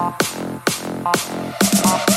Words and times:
off 0.00 0.14
off 1.04 1.84
off 1.84 2.07